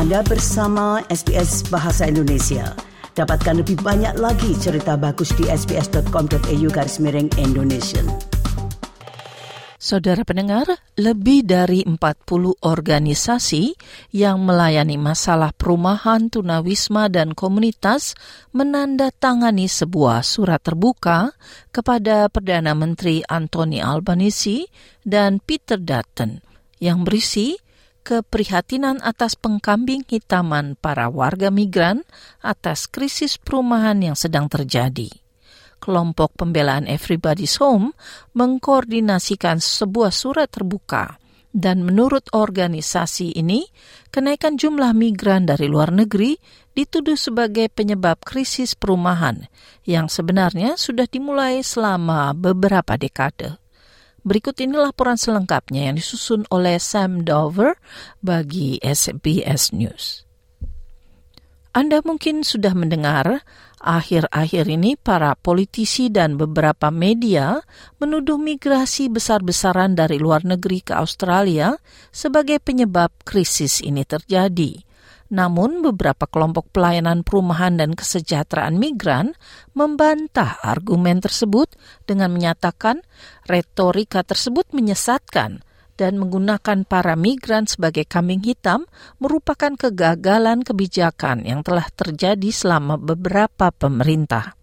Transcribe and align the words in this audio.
Anda 0.00 0.24
bersama 0.24 1.04
SBS 1.12 1.68
Bahasa 1.68 2.08
Indonesia. 2.08 2.72
Dapatkan 3.12 3.60
lebih 3.60 3.84
banyak 3.84 4.16
lagi 4.16 4.56
cerita 4.56 4.96
bagus 4.96 5.28
di 5.36 5.44
sbs.com.au 5.44 6.68
garis 6.72 6.96
miring 7.04 7.28
Indonesia. 7.36 8.00
Saudara 9.76 10.24
pendengar, 10.24 10.64
lebih 10.96 11.44
dari 11.44 11.84
40 11.84 12.00
organisasi 12.64 13.76
yang 14.16 14.40
melayani 14.40 14.96
masalah 14.96 15.52
perumahan, 15.52 16.32
tunawisma, 16.32 17.12
dan 17.12 17.36
komunitas 17.36 18.16
menandatangani 18.56 19.68
sebuah 19.68 20.24
surat 20.24 20.64
terbuka 20.64 21.36
kepada 21.76 22.32
Perdana 22.32 22.72
Menteri 22.72 23.20
Anthony 23.28 23.84
Albanese 23.84 24.64
dan 25.04 25.44
Peter 25.44 25.76
Dutton 25.76 26.40
yang 26.80 27.04
berisi 27.04 27.60
keprihatinan 28.02 28.98
atas 29.04 29.36
pengkambing 29.36 30.02
hitaman 30.08 30.74
para 30.80 31.06
warga 31.12 31.52
migran 31.52 32.02
atas 32.40 32.88
krisis 32.88 33.36
perumahan 33.36 34.00
yang 34.00 34.16
sedang 34.16 34.48
terjadi. 34.48 35.12
Kelompok 35.80 36.36
pembelaan 36.36 36.84
Everybody's 36.88 37.56
Home 37.60 37.96
mengkoordinasikan 38.36 39.60
sebuah 39.60 40.12
surat 40.12 40.52
terbuka 40.52 41.20
dan 41.50 41.82
menurut 41.82 42.30
organisasi 42.30 43.34
ini, 43.34 43.66
kenaikan 44.14 44.54
jumlah 44.54 44.94
migran 44.94 45.50
dari 45.50 45.66
luar 45.66 45.90
negeri 45.90 46.38
dituduh 46.78 47.18
sebagai 47.18 47.66
penyebab 47.68 48.22
krisis 48.22 48.78
perumahan 48.78 49.50
yang 49.82 50.06
sebenarnya 50.06 50.78
sudah 50.78 51.10
dimulai 51.10 51.60
selama 51.66 52.30
beberapa 52.38 52.94
dekade. 52.94 53.59
Berikut 54.20 54.56
ini 54.60 54.76
laporan 54.76 55.16
selengkapnya 55.16 55.88
yang 55.88 55.96
disusun 55.96 56.44
oleh 56.52 56.76
Sam 56.76 57.24
Dover 57.24 57.80
bagi 58.20 58.76
SBS 58.84 59.72
News. 59.72 60.28
Anda 61.70 62.02
mungkin 62.02 62.42
sudah 62.42 62.74
mendengar 62.74 63.46
akhir-akhir 63.78 64.66
ini 64.66 64.98
para 64.98 65.38
politisi 65.38 66.10
dan 66.10 66.34
beberapa 66.34 66.90
media 66.90 67.62
menuduh 68.02 68.36
migrasi 68.36 69.06
besar-besaran 69.06 69.94
dari 69.94 70.18
luar 70.18 70.42
negeri 70.42 70.82
ke 70.82 70.98
Australia 70.98 71.78
sebagai 72.10 72.58
penyebab 72.58 73.14
krisis 73.22 73.80
ini 73.80 74.02
terjadi. 74.02 74.89
Namun, 75.30 75.78
beberapa 75.80 76.26
kelompok 76.26 76.74
pelayanan 76.74 77.22
perumahan 77.22 77.78
dan 77.78 77.94
kesejahteraan 77.94 78.74
migran 78.76 79.38
membantah 79.78 80.58
argumen 80.60 81.22
tersebut 81.22 81.70
dengan 82.02 82.34
menyatakan 82.34 83.06
retorika 83.46 84.26
tersebut 84.26 84.74
menyesatkan 84.74 85.62
dan 85.94 86.16
menggunakan 86.16 86.82
para 86.82 87.14
migran 87.14 87.68
sebagai 87.70 88.08
kambing 88.08 88.42
hitam 88.42 88.90
merupakan 89.22 89.76
kegagalan 89.76 90.64
kebijakan 90.66 91.44
yang 91.44 91.60
telah 91.60 91.86
terjadi 91.92 92.50
selama 92.50 92.96
beberapa 92.96 93.68
pemerintah. 93.70 94.59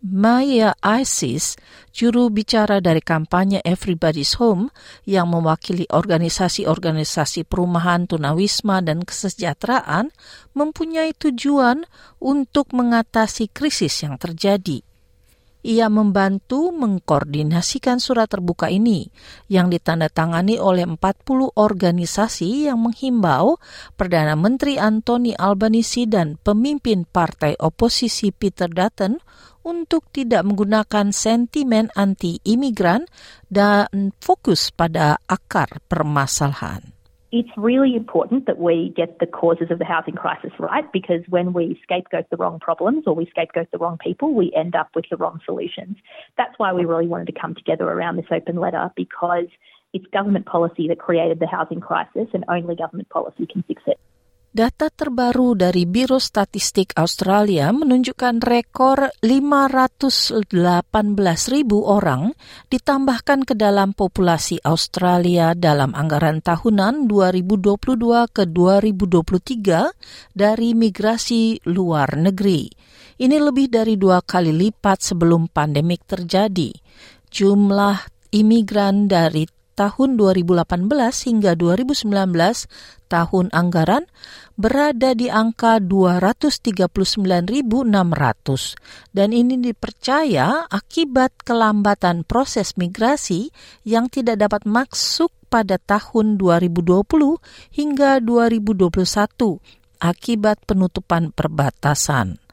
Maya 0.00 0.72
Isis, 0.80 1.60
juru 1.92 2.32
bicara 2.32 2.80
dari 2.80 3.04
kampanye 3.04 3.60
Everybody's 3.60 4.40
Home 4.40 4.72
yang 5.04 5.28
mewakili 5.28 5.84
organisasi-organisasi 5.92 7.44
perumahan 7.44 8.08
tunawisma 8.08 8.80
dan 8.80 9.04
kesejahteraan, 9.04 10.08
mempunyai 10.56 11.12
tujuan 11.12 11.84
untuk 12.16 12.72
mengatasi 12.72 13.52
krisis 13.52 14.00
yang 14.00 14.16
terjadi. 14.16 14.89
Ia 15.60 15.92
membantu 15.92 16.72
mengkoordinasikan 16.72 18.00
surat 18.00 18.32
terbuka 18.32 18.72
ini 18.72 19.04
yang 19.52 19.68
ditandatangani 19.68 20.56
oleh 20.56 20.88
40 20.88 21.52
organisasi 21.52 22.72
yang 22.72 22.80
menghimbau 22.80 23.60
Perdana 23.92 24.40
Menteri 24.40 24.80
Anthony 24.80 25.36
Albanese 25.36 26.08
dan 26.08 26.40
pemimpin 26.40 27.04
partai 27.04 27.60
oposisi 27.60 28.32
Peter 28.32 28.72
Dutton 28.72 29.20
untuk 29.60 30.08
tidak 30.08 30.48
menggunakan 30.48 31.12
sentimen 31.12 31.92
anti-imigran 31.92 33.04
dan 33.52 34.16
fokus 34.16 34.72
pada 34.72 35.20
akar 35.28 35.84
permasalahan. 35.84 36.89
It's 37.32 37.50
really 37.56 37.94
important 37.94 38.46
that 38.46 38.58
we 38.58 38.92
get 38.96 39.20
the 39.20 39.26
causes 39.26 39.70
of 39.70 39.78
the 39.78 39.84
housing 39.84 40.14
crisis 40.14 40.50
right 40.58 40.90
because 40.92 41.20
when 41.28 41.52
we 41.52 41.78
scapegoat 41.84 42.28
the 42.28 42.36
wrong 42.36 42.58
problems 42.58 43.04
or 43.06 43.14
we 43.14 43.26
scapegoat 43.26 43.70
the 43.70 43.78
wrong 43.78 43.98
people, 43.98 44.34
we 44.34 44.52
end 44.56 44.74
up 44.74 44.88
with 44.96 45.04
the 45.10 45.16
wrong 45.16 45.40
solutions. 45.44 45.96
That's 46.36 46.58
why 46.58 46.72
we 46.72 46.84
really 46.84 47.06
wanted 47.06 47.26
to 47.26 47.40
come 47.40 47.54
together 47.54 47.84
around 47.84 48.16
this 48.16 48.26
open 48.32 48.56
letter 48.56 48.90
because 48.96 49.46
it's 49.92 50.06
government 50.12 50.46
policy 50.46 50.88
that 50.88 50.98
created 50.98 51.38
the 51.38 51.46
housing 51.46 51.80
crisis 51.80 52.26
and 52.32 52.44
only 52.48 52.74
government 52.74 53.08
policy 53.10 53.46
can 53.46 53.62
fix 53.62 53.82
it. 53.86 54.00
Data 54.50 54.90
terbaru 54.90 55.54
dari 55.54 55.86
Biro 55.86 56.18
Statistik 56.18 56.98
Australia 56.98 57.70
menunjukkan 57.70 58.42
rekor 58.42 59.14
518 59.22 60.42
ribu 61.54 61.86
orang 61.86 62.34
ditambahkan 62.66 63.46
ke 63.46 63.54
dalam 63.54 63.94
populasi 63.94 64.58
Australia 64.66 65.54
dalam 65.54 65.94
anggaran 65.94 66.42
tahunan 66.42 67.06
2022 67.06 67.78
ke 68.34 68.50
2023 68.50 70.34
dari 70.34 70.74
migrasi 70.74 71.62
luar 71.70 72.18
negeri. 72.18 72.66
Ini 73.22 73.38
lebih 73.38 73.70
dari 73.70 73.94
dua 73.94 74.18
kali 74.18 74.50
lipat 74.50 75.14
sebelum 75.14 75.46
pandemik 75.46 76.10
terjadi. 76.10 76.74
Jumlah 77.30 78.02
imigran 78.34 79.06
dari 79.06 79.46
tahun 79.80 80.20
2018 80.20 80.68
hingga 81.24 81.56
2019 81.56 82.12
tahun 83.08 83.48
anggaran 83.48 84.04
berada 84.60 85.16
di 85.16 85.32
angka 85.32 85.80
239.600 85.80 87.88
dan 89.16 89.28
ini 89.32 89.56
dipercaya 89.56 90.68
akibat 90.68 91.32
kelambatan 91.48 92.28
proses 92.28 92.76
migrasi 92.76 93.48
yang 93.88 94.12
tidak 94.12 94.44
dapat 94.44 94.68
masuk 94.68 95.32
pada 95.48 95.80
tahun 95.80 96.36
2020 96.36 97.00
hingga 97.72 98.20
2021 98.20 98.84
akibat 99.96 100.60
penutupan 100.68 101.32
perbatasan 101.32 102.49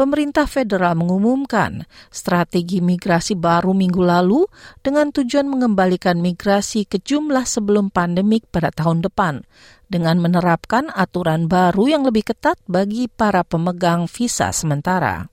pemerintah 0.00 0.48
federal 0.48 0.96
mengumumkan 0.96 1.84
strategi 2.08 2.80
migrasi 2.80 3.36
baru 3.36 3.76
minggu 3.76 4.00
lalu 4.00 4.48
dengan 4.80 5.12
tujuan 5.12 5.44
mengembalikan 5.44 6.24
migrasi 6.24 6.88
ke 6.88 7.04
jumlah 7.04 7.44
sebelum 7.44 7.92
pandemik 7.92 8.48
pada 8.48 8.72
tahun 8.72 9.04
depan 9.04 9.44
dengan 9.92 10.16
menerapkan 10.16 10.88
aturan 10.88 11.52
baru 11.52 11.92
yang 11.92 12.08
lebih 12.08 12.32
ketat 12.32 12.56
bagi 12.64 13.12
para 13.12 13.44
pemegang 13.44 14.08
visa 14.08 14.48
sementara. 14.56 15.28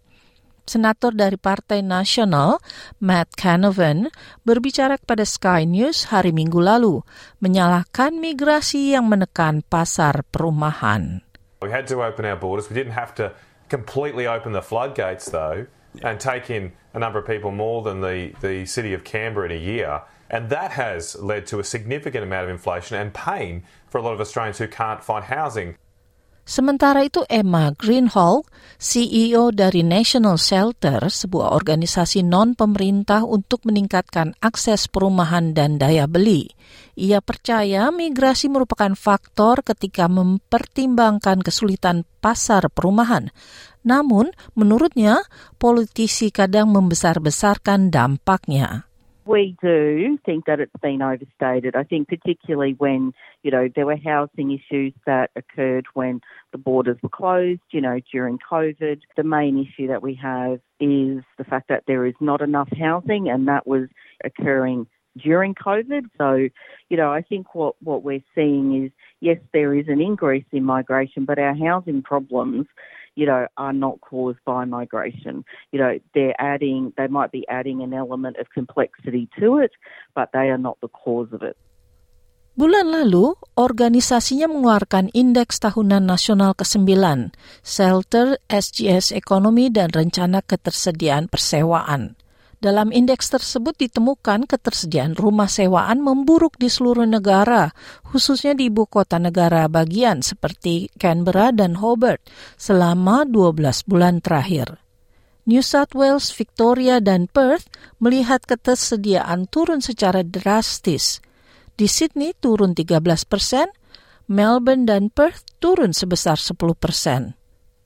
Senator 0.68 1.16
dari 1.16 1.40
Partai 1.40 1.80
Nasional, 1.80 2.60
Matt 3.00 3.40
Canavan, 3.40 4.12
berbicara 4.44 5.00
kepada 5.00 5.24
Sky 5.24 5.64
News 5.64 6.12
hari 6.12 6.36
Minggu 6.36 6.60
lalu, 6.60 7.08
menyalahkan 7.40 8.20
migrasi 8.20 8.92
yang 8.92 9.08
menekan 9.08 9.64
pasar 9.64 10.28
perumahan. 10.28 11.24
We 11.64 11.72
had 11.72 11.88
to 11.88 12.04
open 12.04 12.28
our 12.28 12.36
borders. 12.36 12.68
We 12.68 12.76
didn't 12.76 13.00
have 13.00 13.16
to 13.16 13.32
completely 13.70 14.28
open 14.28 14.52
the 14.52 14.62
floodgates, 14.62 15.30
though, 15.30 15.68
and 16.02 16.20
take 16.20 16.50
in 16.50 16.74
a 16.94 17.00
number 17.00 17.20
of 17.20 17.26
people 17.26 17.52
more 17.52 17.82
than 17.82 18.02
the, 18.02 18.34
the 18.42 18.66
city 18.66 18.94
of 18.94 19.04
Canberra 19.04 19.48
in 19.48 19.52
a 19.52 19.60
year. 19.60 20.02
And 20.30 20.50
that 20.50 20.72
has 20.72 21.16
led 21.16 21.46
to 21.48 21.60
a 21.60 21.64
significant 21.64 22.24
amount 22.24 22.46
of 22.46 22.50
inflation 22.50 22.98
and 22.98 23.14
pain 23.14 23.64
for 23.88 23.98
a 23.98 24.02
lot 24.02 24.14
of 24.14 24.20
Australians 24.20 24.58
who 24.58 24.68
can't 24.68 25.04
find 25.04 25.26
housing. 25.26 25.78
Sementara 26.48 27.04
itu 27.04 27.28
Emma 27.28 27.76
Greenhall, 27.76 28.48
CEO 28.80 29.52
dari 29.52 29.84
National 29.84 30.40
Shelter, 30.40 31.12
sebuah 31.12 31.52
organisasi 31.52 32.24
non-pemerintah 32.24 33.28
untuk 33.28 33.68
meningkatkan 33.68 34.32
akses 34.40 34.88
perumahan 34.88 35.52
dan 35.52 35.76
daya 35.76 36.08
beli. 36.08 36.48
Ia 36.96 37.20
percaya 37.20 37.92
migrasi 37.92 38.48
merupakan 38.48 38.96
faktor 38.96 39.60
ketika 39.60 40.08
mempertimbangkan 40.08 41.44
kesulitan 41.44 42.08
pasar 42.24 42.72
perumahan. 42.72 43.28
Namun, 43.84 44.32
menurutnya, 44.56 45.28
politisi 45.60 46.32
kadang 46.32 46.72
membesar-besarkan 46.72 47.92
dampaknya. 47.92 48.87
We 49.28 49.58
do 49.62 50.18
think 50.26 50.46
that 50.46 50.62
it's 50.62 50.72
been 50.82 51.02
overstated. 51.02 51.76
I 51.76 51.84
think 51.84 52.08
particularly 52.08 52.76
when, 52.78 53.14
you 53.44 53.52
know, 53.52 53.68
there 53.76 53.86
were 53.86 53.98
housing 53.98 54.52
issues 54.52 54.94
that 55.06 55.32
occurred 55.36 55.86
when 55.94 56.22
the 56.54 56.58
borders 56.58 56.98
were 57.04 57.10
closed, 57.10 57.62
you 57.72 57.82
know, 57.82 58.00
during 58.12 58.40
COVID. 58.40 59.02
The 59.18 59.24
main 59.24 59.58
issue 59.60 59.88
that 59.88 60.02
we 60.02 60.16
have 60.16 60.62
is 60.80 61.24
the 61.38 61.44
fact 61.44 61.68
that 61.68 61.84
there 61.88 62.06
is 62.06 62.16
not 62.22 62.42
enough 62.42 62.70
housing 62.80 63.28
and 63.28 63.50
that 63.50 63.68
was 63.68 63.90
occurring 64.24 64.88
during 65.22 65.56
COVID. 65.56 66.06
So, 66.18 66.48
you 66.90 66.98
know, 66.98 67.12
I 67.12 67.22
think 67.22 67.54
what, 67.54 67.76
what 67.82 68.04
we're 68.04 68.24
seeing 68.34 68.86
is, 68.86 68.92
yes, 69.20 69.40
there 69.52 69.74
is 69.74 69.90
an 69.90 70.00
increase 70.00 70.46
in 70.54 70.64
migration, 70.64 71.26
but 71.26 71.38
our 71.38 71.54
housing 71.56 72.02
problems 72.02 72.68
you 73.18 73.26
know, 73.26 73.50
are 73.58 73.74
not 73.74 73.98
caused 74.00 74.38
by 74.46 74.64
migration. 74.64 75.42
You 75.74 75.82
know, 75.82 75.94
they're 76.14 76.38
adding, 76.38 76.94
they 77.02 77.10
might 77.10 77.34
be 77.34 77.50
adding 77.50 77.82
an 77.82 77.92
element 77.92 78.38
of 78.38 78.54
complexity 78.54 79.28
to 79.42 79.58
it, 79.58 79.74
but 80.14 80.30
they 80.32 80.54
are 80.54 80.62
not 80.62 80.78
the 80.86 80.88
cause 80.94 81.34
of 81.34 81.42
it. 81.42 81.58
Bulan 82.58 82.90
lalu, 82.90 83.38
organisasinya 83.54 84.50
mengeluarkan 84.50 85.14
Indeks 85.14 85.62
Tahunan 85.62 86.10
Nasional 86.10 86.58
ke-9, 86.58 87.30
Shelter, 87.62 88.42
SGS 88.50 89.14
Ekonomi, 89.14 89.70
dan 89.70 89.94
Rencana 89.94 90.42
Ketersediaan 90.42 91.30
Persewaan. 91.30 92.18
Dalam 92.58 92.90
indeks 92.90 93.30
tersebut 93.30 93.78
ditemukan 93.78 94.50
ketersediaan 94.50 95.14
rumah 95.14 95.46
sewaan 95.46 96.02
memburuk 96.02 96.58
di 96.58 96.74
seluruh 96.74 97.06
negara, 97.06 97.70
khususnya 98.02 98.58
di 98.58 98.74
ibu 98.74 98.90
kota 98.90 99.22
negara 99.22 99.70
bagian 99.70 100.26
seperti 100.26 100.90
Canberra 100.98 101.54
dan 101.54 101.78
Hobart 101.78 102.26
selama 102.58 103.30
12 103.30 103.86
bulan 103.86 104.26
terakhir. 104.26 104.82
New 105.48 105.62
South 105.62 105.94
Wales, 105.94 106.34
Victoria, 106.34 106.98
dan 106.98 107.30
Perth 107.30 107.70
melihat 108.02 108.44
ketersediaan 108.44 109.48
turun 109.48 109.80
secara 109.80 110.26
drastis. 110.26 111.24
Di 111.78 111.86
Sydney 111.86 112.34
turun 112.36 112.74
13 112.74 113.06
persen, 113.24 113.70
Melbourne 114.28 114.84
dan 114.84 115.14
Perth 115.14 115.46
turun 115.62 115.94
sebesar 115.94 116.42
10 116.42 116.58
persen. 116.76 117.38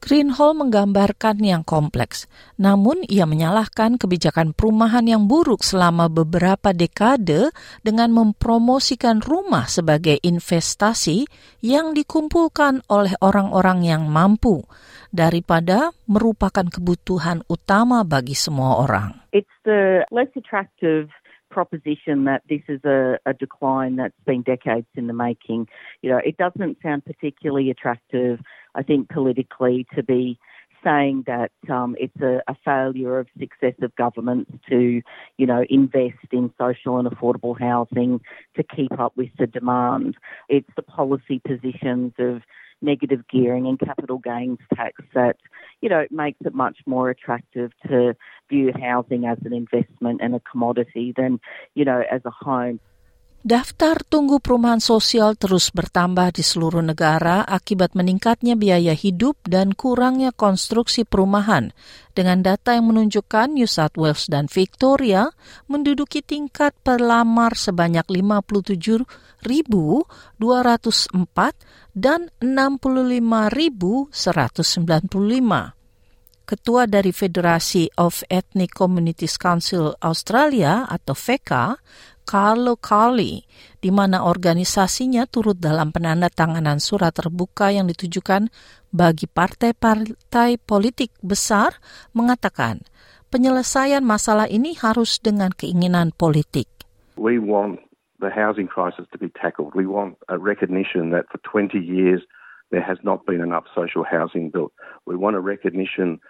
Greenhall 0.01 0.57
menggambarkan 0.57 1.45
yang 1.45 1.61
kompleks, 1.61 2.25
namun 2.57 3.05
ia 3.05 3.29
menyalahkan 3.29 4.01
kebijakan 4.01 4.57
perumahan 4.57 5.05
yang 5.05 5.29
buruk 5.29 5.61
selama 5.61 6.09
beberapa 6.09 6.73
dekade 6.73 7.53
dengan 7.85 8.09
mempromosikan 8.09 9.21
rumah 9.21 9.69
sebagai 9.69 10.17
investasi 10.17 11.29
yang 11.61 11.93
dikumpulkan 11.93 12.81
oleh 12.89 13.13
orang-orang 13.21 13.85
yang 13.85 14.09
mampu 14.09 14.65
daripada 15.13 15.93
merupakan 16.09 16.65
kebutuhan 16.65 17.45
utama 17.45 18.01
bagi 18.01 18.33
semua 18.33 18.81
orang. 18.81 19.21
It's 19.37 19.53
the 19.69 20.01
less 20.09 20.33
attractive 20.33 21.13
proposition 21.51 22.23
that 22.25 22.41
this 22.49 22.61
is 22.67 22.83
a, 22.85 23.19
a 23.25 23.33
decline 23.33 23.97
that's 23.97 24.15
been 24.25 24.41
decades 24.41 24.87
in 24.95 25.07
the 25.07 25.13
making. 25.13 25.67
You 26.01 26.09
know, 26.11 26.17
it 26.17 26.37
doesn't 26.37 26.77
sound 26.81 27.05
particularly 27.05 27.69
attractive 27.69 28.39
I 28.75 28.83
think, 28.83 29.09
politically 29.09 29.85
to 29.95 30.03
be 30.03 30.39
saying 30.83 31.25
that 31.27 31.51
um, 31.69 31.95
it's 31.99 32.19
a, 32.21 32.41
a, 32.47 32.55
failure 32.65 33.19
of 33.19 33.27
successive 33.39 33.95
governments 33.95 34.51
to, 34.67 35.01
you 35.37 35.45
know, 35.45 35.63
invest 35.69 36.17
in 36.31 36.51
social 36.59 36.97
and 36.97 37.07
affordable 37.07 37.59
housing 37.59 38.19
to 38.55 38.63
keep 38.63 38.97
up 38.99 39.15
with 39.15 39.29
the 39.37 39.45
demand. 39.45 40.15
It's 40.49 40.69
the 40.75 40.81
policy 40.81 41.39
positions 41.45 42.13
of 42.17 42.41
negative 42.81 43.23
gearing 43.27 43.67
and 43.67 43.79
capital 43.79 44.17
gains 44.17 44.59
tax 44.75 45.01
that, 45.13 45.37
you 45.81 45.89
know, 45.89 46.05
makes 46.11 46.39
it 46.45 46.53
much 46.53 46.79
more 46.85 47.09
attractive 47.09 47.71
to 47.87 48.15
view 48.49 48.71
housing 48.79 49.25
as 49.25 49.37
an 49.45 49.53
investment 49.53 50.21
and 50.21 50.35
a 50.35 50.39
commodity 50.39 51.13
than, 51.15 51.39
you 51.75 51.85
know, 51.85 52.03
as 52.11 52.21
a 52.25 52.31
home. 52.31 52.79
Daftar 53.41 54.05
tunggu 54.05 54.37
perumahan 54.37 54.77
sosial 54.77 55.33
terus 55.33 55.73
bertambah 55.73 56.29
di 56.29 56.45
seluruh 56.45 56.85
negara 56.85 57.41
akibat 57.41 57.97
meningkatnya 57.97 58.53
biaya 58.53 58.93
hidup 58.93 59.33
dan 59.49 59.73
kurangnya 59.73 60.29
konstruksi 60.29 61.09
perumahan. 61.09 61.73
Dengan 62.13 62.45
data 62.45 62.77
yang 62.77 62.93
menunjukkan 62.93 63.57
New 63.57 63.65
South 63.65 63.97
Wales 63.97 64.29
dan 64.29 64.45
Victoria 64.45 65.33
menduduki 65.65 66.21
tingkat 66.21 66.77
perlamar 66.85 67.57
sebanyak 67.57 68.05
57.204 68.13 70.05
dan 71.97 72.29
65.195. 72.37 74.13
Ketua 76.45 76.83
dari 76.83 77.15
Federasi 77.15 77.95
of 77.97 78.21
Ethnic 78.29 78.75
Communities 78.75 79.39
Council 79.41 79.97
Australia 79.97 80.85
atau 80.85 81.15
FECA, 81.15 81.79
Carlo 82.31 82.79
Carly, 82.79 83.43
di 83.83 83.91
mana 83.91 84.23
organisasinya 84.23 85.27
turut 85.27 85.59
dalam 85.59 85.91
penandatanganan 85.91 86.79
surat 86.79 87.11
terbuka 87.11 87.75
yang 87.75 87.91
ditujukan 87.91 88.47
bagi 88.87 89.27
partai-partai 89.27 90.55
politik 90.63 91.11
besar, 91.19 91.75
mengatakan 92.15 92.87
penyelesaian 93.35 93.99
masalah 93.99 94.47
ini 94.47 94.79
harus 94.79 95.19
dengan 95.19 95.51
keinginan 95.51 96.15
politik. 96.15 96.71
We 97.19 97.35
want 97.35 97.83
the 98.23 98.31
housing 98.31 98.71
crisis 98.71 99.11
to 99.11 99.19
be 99.19 99.27
tackled. 99.35 99.75
We 99.75 99.83
want 99.83 100.15
a 100.31 100.39
recognition 100.39 101.11
that 101.11 101.27
for 101.27 101.43
20 101.43 101.83
years 101.83 102.23
there 102.71 102.79
has 102.79 103.03
not 103.03 103.27
been 103.27 103.43
enough 103.43 103.67
social 103.75 104.07
housing 104.07 104.55
built. 104.55 104.71
We 105.03 105.19
want 105.19 105.35
a 105.35 105.43
recognition 105.43 106.23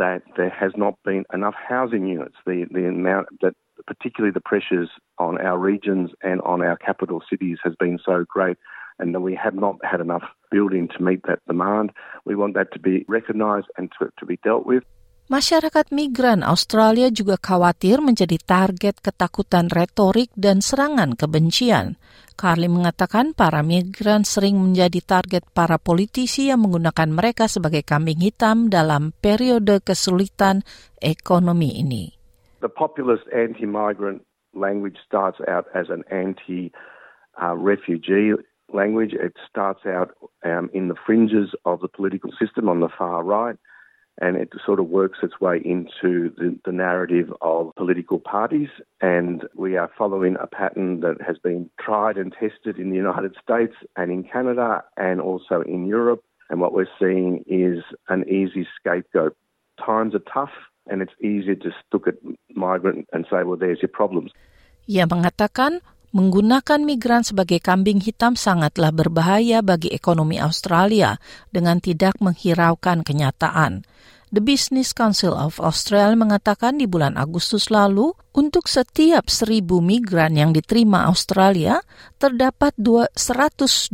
that 0.00 0.24
there 0.40 0.48
has 0.48 0.72
not 0.80 0.96
been 1.04 1.28
enough 1.28 1.60
housing 1.60 2.08
units. 2.08 2.40
The 2.48 2.64
the 2.72 2.88
amount 2.88 3.28
that 3.44 3.52
particularly 3.86 4.32
the 4.32 4.40
pressures 4.40 4.90
on 5.18 5.40
our 5.40 5.58
regions 5.58 6.10
and 6.22 6.40
on 6.42 6.62
our 6.62 6.76
capital 6.76 7.22
cities 7.28 7.58
has 7.64 7.74
been 7.78 7.98
so 8.04 8.24
great 8.28 8.56
and 8.98 9.14
that 9.14 9.20
we 9.20 9.34
have 9.34 9.54
not 9.54 9.76
had 9.82 10.00
enough 10.00 10.22
building 10.50 10.88
to 10.88 11.02
meet 11.02 11.22
that 11.26 11.40
demand. 11.46 11.90
We 12.24 12.34
want 12.34 12.54
that 12.54 12.72
to 12.72 12.78
be 12.78 13.04
recognised 13.08 13.68
and 13.76 13.90
to, 13.98 14.12
to 14.18 14.26
be 14.26 14.38
dealt 14.44 14.66
with. 14.66 14.84
Masyarakat 15.30 15.94
migran 15.94 16.42
Australia 16.42 17.08
juga 17.08 17.38
khawatir 17.38 18.02
menjadi 18.02 18.36
target 18.42 19.00
ketakutan 19.00 19.70
retorik 19.70 20.28
dan 20.34 20.60
serangan 20.60 21.14
kebencian. 21.14 21.96
Carly 22.34 22.66
mengatakan 22.66 23.32
para 23.32 23.62
migran 23.62 24.26
sering 24.26 24.58
menjadi 24.58 24.98
target 25.00 25.46
para 25.54 25.78
politisi 25.78 26.50
yang 26.50 26.66
menggunakan 26.66 27.14
mereka 27.14 27.46
sebagai 27.46 27.86
kambing 27.86 28.18
hitam 28.18 28.66
dalam 28.66 29.14
periode 29.14 29.80
kesulitan 29.80 30.66
ekonomi 30.98 31.80
ini. 31.80 32.21
The 32.62 32.68
populist 32.68 33.24
anti 33.34 33.66
migrant 33.66 34.24
language 34.54 34.96
starts 35.06 35.38
out 35.48 35.66
as 35.74 35.86
an 35.90 36.04
anti 36.10 36.72
refugee 37.54 38.32
language. 38.72 39.12
It 39.12 39.34
starts 39.48 39.80
out 39.84 40.12
um, 40.44 40.70
in 40.72 40.88
the 40.88 40.94
fringes 41.06 41.50
of 41.64 41.80
the 41.80 41.88
political 41.88 42.30
system 42.40 42.68
on 42.68 42.80
the 42.80 42.88
far 42.88 43.22
right. 43.22 43.56
And 44.20 44.36
it 44.36 44.50
sort 44.64 44.78
of 44.78 44.88
works 44.88 45.20
its 45.22 45.40
way 45.40 45.60
into 45.64 46.30
the, 46.36 46.58
the 46.66 46.72
narrative 46.72 47.32
of 47.40 47.74
political 47.76 48.20
parties. 48.20 48.68
And 49.00 49.42
we 49.56 49.76
are 49.76 49.90
following 49.96 50.36
a 50.38 50.46
pattern 50.46 51.00
that 51.00 51.16
has 51.26 51.38
been 51.38 51.70
tried 51.80 52.18
and 52.18 52.32
tested 52.32 52.78
in 52.78 52.90
the 52.90 52.96
United 52.96 53.34
States 53.42 53.74
and 53.96 54.12
in 54.12 54.22
Canada 54.22 54.84
and 54.98 55.20
also 55.20 55.62
in 55.62 55.86
Europe. 55.86 56.22
And 56.50 56.60
what 56.60 56.74
we're 56.74 56.86
seeing 57.00 57.42
is 57.46 57.82
an 58.08 58.28
easy 58.28 58.68
scapegoat. 58.78 59.34
Times 59.82 60.14
are 60.14 60.22
tough 60.32 60.52
and 60.90 61.02
it's 61.02 61.14
easy 61.22 61.54
to 61.54 61.70
look 61.92 62.08
at 62.08 62.18
migrant 62.54 63.06
and 63.12 63.26
say, 63.30 63.42
well, 63.46 63.58
there's 63.58 63.82
your 63.82 63.92
problems. 63.92 64.34
Ia 64.90 65.06
mengatakan 65.06 65.78
menggunakan 66.12 66.84
migran 66.84 67.24
sebagai 67.24 67.62
kambing 67.62 68.02
hitam 68.02 68.36
sangatlah 68.36 68.92
berbahaya 68.92 69.64
bagi 69.64 69.94
ekonomi 69.94 70.42
Australia 70.42 71.16
dengan 71.48 71.78
tidak 71.78 72.18
menghiraukan 72.18 73.06
kenyataan. 73.06 73.86
The 74.32 74.40
Business 74.40 74.96
Council 74.96 75.36
of 75.36 75.60
Australia 75.60 76.16
mengatakan 76.16 76.80
di 76.80 76.88
bulan 76.88 77.20
Agustus 77.20 77.68
lalu, 77.68 78.16
untuk 78.32 78.64
setiap 78.64 79.28
seribu 79.28 79.84
migran 79.84 80.32
yang 80.32 80.56
diterima 80.56 81.04
Australia, 81.04 81.84
terdapat 82.16 82.72
124 82.80 83.92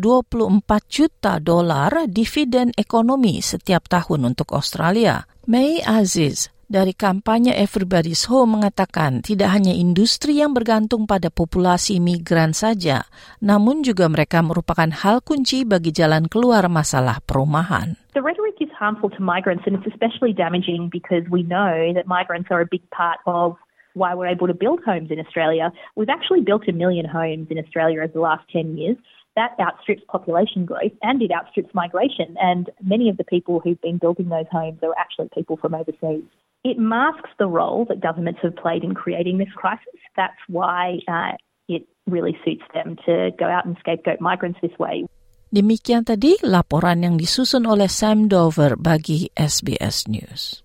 juta 0.86 1.42
dolar 1.42 2.06
dividen 2.06 2.70
ekonomi 2.78 3.42
setiap 3.42 3.90
tahun 3.90 4.30
untuk 4.30 4.54
Australia. 4.54 5.26
May 5.50 5.82
Aziz, 5.82 6.54
dari 6.68 6.92
kampanye 6.92 7.56
Everybody's 7.56 8.28
Home 8.28 8.60
mengatakan 8.60 9.24
tidak 9.24 9.56
hanya 9.56 9.72
industri 9.72 10.36
yang 10.44 10.52
bergantung 10.52 11.08
pada 11.08 11.32
populasi 11.32 11.96
migran 11.96 12.52
saja, 12.52 13.08
namun 13.40 13.80
juga 13.80 14.04
mereka 14.06 14.44
merupakan 14.44 14.92
hal 14.92 15.24
kunci 15.24 15.64
bagi 15.64 15.96
jalan 15.96 16.28
keluar 16.28 16.68
masalah 16.68 17.24
perumahan. 17.24 17.96
The 18.12 18.20
rhetoric 18.20 18.60
is 18.60 18.68
harmful 18.76 19.08
to 19.16 19.20
migrants 19.24 19.64
and 19.64 19.80
it's 19.80 19.88
especially 19.88 20.36
damaging 20.36 20.92
because 20.92 21.24
we 21.32 21.40
know 21.40 21.96
that 21.96 22.04
migrants 22.04 22.52
are 22.52 22.60
a 22.60 22.68
big 22.68 22.84
part 22.92 23.16
of 23.24 23.56
why 23.96 24.12
we're 24.12 24.28
able 24.28 24.46
to 24.46 24.54
build 24.54 24.84
homes 24.84 25.08
in 25.08 25.18
Australia. 25.18 25.72
We've 25.96 26.12
actually 26.12 26.44
built 26.44 26.68
a 26.68 26.76
million 26.76 27.08
homes 27.08 27.48
in 27.48 27.56
Australia 27.56 28.04
over 28.04 28.12
the 28.12 28.20
last 28.20 28.44
10 28.52 28.76
years. 28.76 29.00
That 29.40 29.56
outstrips 29.56 30.02
population 30.04 30.68
growth 30.68 30.92
and 31.00 31.22
it 31.22 31.32
outstrips 31.32 31.72
migration. 31.72 32.36
And 32.36 32.68
many 32.84 33.08
of 33.08 33.16
the 33.16 33.24
people 33.24 33.60
who've 33.64 33.80
been 33.80 33.96
building 33.98 34.28
those 34.28 34.50
homes 34.52 34.82
are 34.82 34.92
actually 34.98 35.32
people 35.32 35.56
from 35.56 35.74
overseas. 35.74 36.28
It 36.64 36.78
masks 36.78 37.30
the 37.38 37.46
role 37.46 37.86
that 37.86 38.00
governments 38.00 38.40
have 38.42 38.56
played 38.56 38.82
in 38.82 38.94
creating 38.94 39.38
this 39.38 39.52
crisis. 39.54 39.98
That's 40.16 40.38
why 40.48 40.98
uh, 41.06 41.38
it 41.68 41.86
really 42.06 42.36
suits 42.44 42.64
them 42.74 42.96
to 43.06 43.30
go 43.38 43.46
out 43.46 43.64
and 43.66 43.76
scapegoat 43.78 44.20
migrants 44.20 44.58
this 44.62 44.74
way. 44.78 45.06
Demikian 45.48 46.04
tadi 46.04 46.36
laporan 46.44 47.00
yang 47.00 47.16
disusun 47.16 47.64
oleh 47.64 47.88
Sam 47.88 48.28
Dover 48.28 48.76
bagi 48.76 49.32
SBS 49.32 50.04
News. 50.04 50.60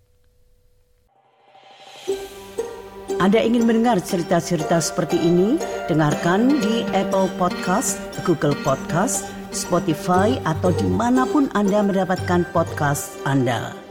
Anda 3.23 3.39
ingin 3.39 3.63
mendengar 3.63 4.03
cerita-cerita 4.03 4.83
seperti 4.83 5.15
ini? 5.15 5.55
Dengarkan 5.87 6.59
di 6.59 6.83
Apple 6.91 7.31
Podcast, 7.39 7.95
Google 8.27 8.57
Podcast, 8.67 9.23
Spotify, 9.55 10.35
atau 10.43 10.75
di 10.75 10.89
mana 10.91 11.23
pun 11.23 11.47
Anda 11.55 11.79
mendapatkan 11.79 12.43
podcast 12.51 13.15
Anda. 13.23 13.82